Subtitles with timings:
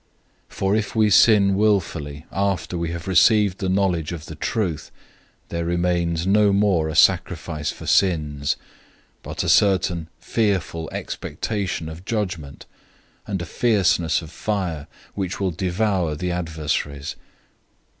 [0.49, 4.89] 010:026 For if we sin willfully after we have received the knowledge of the truth,
[5.49, 8.55] there remains no more a sacrifice for sins,
[9.19, 12.65] 010:027 but a certain fearful expectation of judgment,
[13.27, 17.15] and a fierceness of fire which will devour the adversaries.